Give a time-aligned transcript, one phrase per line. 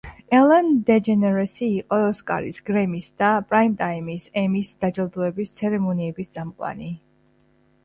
[0.35, 6.93] ელენ დეჯენერესი იყო ოსკარის, გრემის და პრაიმტაიმის ემის დაჯილდოების ცერემონიების წამყვანი.